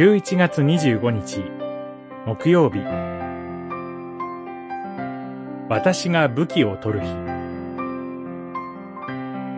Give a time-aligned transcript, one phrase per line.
[0.00, 1.42] 11月25日
[2.24, 2.78] 木曜日。
[5.68, 7.12] 私が武器を取る日。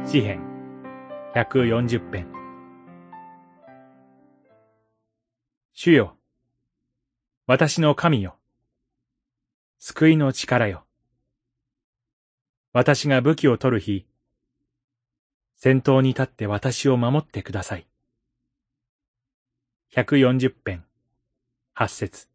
[0.04, 0.42] 詩編
[1.36, 2.26] 140編。
[5.74, 6.16] 主よ
[7.46, 8.34] 私の神よ。
[9.78, 10.84] 救いの力よ。
[12.72, 14.08] 私が武器を取る日。
[15.54, 17.86] 先頭に立って私を守ってください。
[19.94, 20.84] 140編、
[21.76, 22.28] 8節。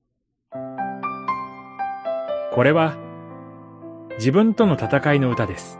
[2.53, 2.95] これは、
[4.19, 5.79] 自分との戦いの歌です。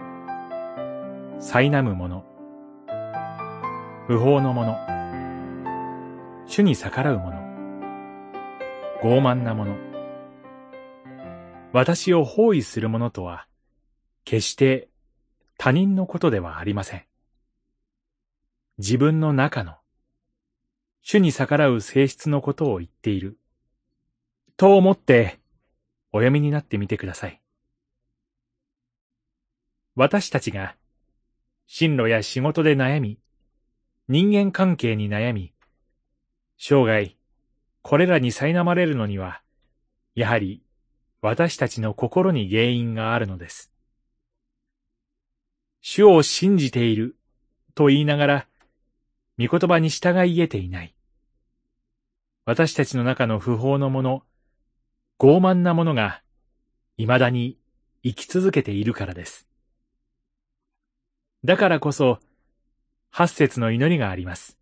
[1.40, 2.26] 苛む者、
[4.08, 4.76] 不法の者、
[6.48, 7.38] 主に逆らう者、
[9.04, 9.78] 傲慢な者、
[11.74, 13.46] 私を包囲する者とは、
[14.26, 14.90] 決して
[15.60, 17.04] 他人のことではありません。
[18.80, 19.77] 自分の中の、
[21.10, 23.38] 主に逆らう性質のことを言っている。
[24.58, 25.40] と思って、
[26.12, 27.42] お読みになってみてください。
[29.96, 30.76] 私たちが、
[31.66, 33.20] 進路や仕事で悩み、
[34.10, 35.54] 人間関係に悩み、
[36.58, 37.16] 生涯、
[37.84, 39.42] これらに苛まれるのには、
[40.14, 40.62] やはり、
[41.22, 43.72] 私たちの心に原因があるのです。
[45.80, 47.16] 主を信じている、
[47.76, 48.48] と言いながら、
[49.40, 50.97] 御言葉に従い得ていない。
[52.48, 54.24] 私たちの中の不法の者、
[55.20, 56.22] 傲慢な者が、
[56.96, 57.58] 未だに
[58.04, 59.50] 生き続けているからです。
[61.44, 62.20] だからこそ、
[63.10, 64.58] 八節の祈りがあります。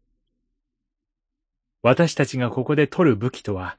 [1.83, 3.77] 私たちがここで取る武器とは、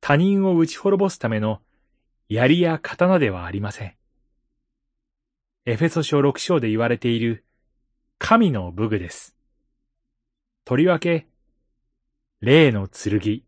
[0.00, 1.60] 他人を打ち滅ぼすための
[2.28, 3.94] 槍や刀ではありません。
[5.66, 7.44] エフェソ書六章で言われている
[8.18, 9.36] 神の武具です。
[10.64, 11.28] とりわけ、
[12.40, 13.42] 霊の剣、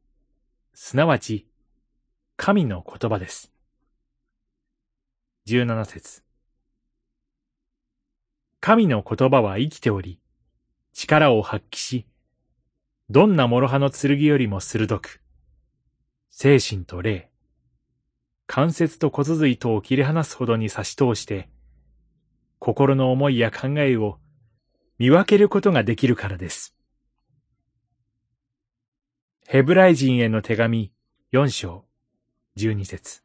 [0.74, 1.46] すなわち、
[2.36, 3.52] 神の言葉です。
[5.44, 6.24] 十七節
[8.58, 10.18] 神の言葉は生きており、
[10.92, 12.06] 力を発揮し、
[13.08, 15.22] どんな諸刃の剣よりも鋭く、
[16.28, 17.30] 精神と霊、
[18.48, 21.48] 関節と骨髄とを切り離すほどに差し通して、
[22.58, 24.18] 心の思いや考えを
[24.98, 26.74] 見分けることができるからです。
[29.52, 30.92] ヘブライ人への手紙
[31.32, 31.84] 4章
[32.56, 33.22] 12節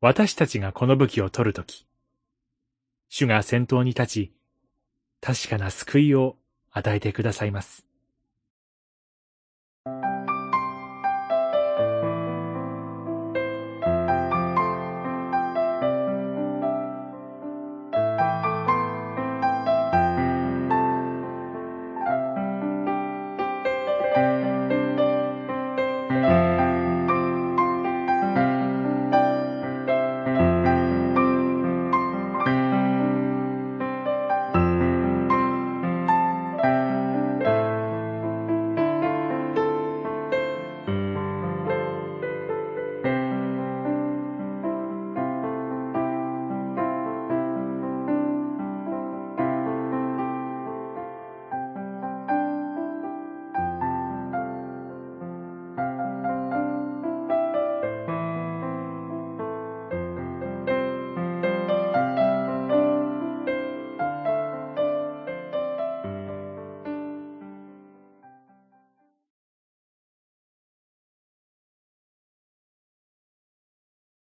[0.00, 1.84] 私たちがこの武器を取るとき、
[3.08, 4.32] 主が先頭に立ち、
[5.20, 6.36] 確かな救いを
[6.70, 7.87] 与えてくださいます。